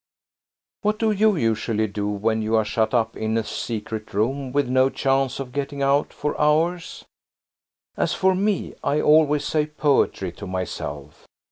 [0.81, 4.67] What do you usually do when you are shut up in a secret room, with
[4.67, 7.05] no chance of getting out for hours?
[7.95, 11.27] As for me, I always say poetry to myself.